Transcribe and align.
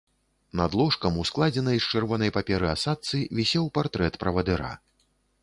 Над 0.61 0.71
ложкам 0.79 1.19
у 1.23 1.25
складзенай 1.29 1.77
з 1.85 1.91
чырвонай 1.91 2.33
паперы 2.39 2.67
асадцы 2.73 3.21
вісеў 3.41 3.71
партрэт 3.79 4.19
правадыра. 4.27 4.73